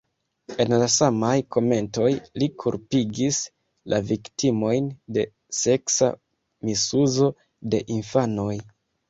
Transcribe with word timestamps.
En 0.63 0.71
la 0.83 0.85
samaj 0.91 1.33
komentoj 1.55 2.07
li 2.43 2.47
kulpigis 2.63 3.41
la 3.93 4.01
viktimojn 4.13 4.89
de 5.19 5.27
seksa 5.59 6.11
misuzo 6.71 7.31
de 7.77 7.85
infanoj. 8.01 8.51